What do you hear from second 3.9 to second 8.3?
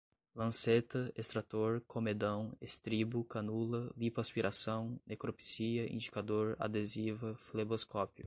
lipoaspiração, necropsia, indicador, adesiva, fleboscópio